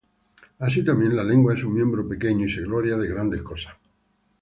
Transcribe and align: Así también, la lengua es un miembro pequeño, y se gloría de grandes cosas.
Así 0.57 0.83
también, 0.83 1.15
la 1.15 1.23
lengua 1.23 1.53
es 1.53 1.63
un 1.63 1.75
miembro 1.75 2.07
pequeño, 2.09 2.47
y 2.47 2.51
se 2.51 2.61
gloría 2.61 2.97
de 2.97 3.07
grandes 3.07 3.43
cosas. 3.43 3.75